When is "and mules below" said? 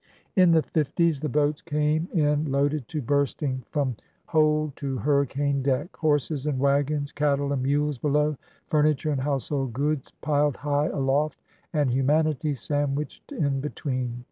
7.53-8.35